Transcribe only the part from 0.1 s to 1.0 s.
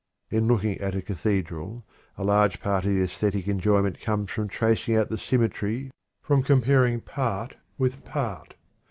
In looking at